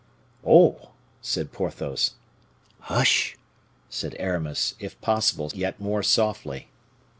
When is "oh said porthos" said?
0.43-2.15